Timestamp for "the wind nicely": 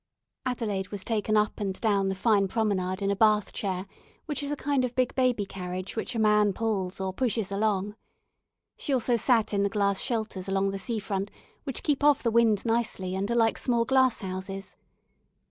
12.23-13.13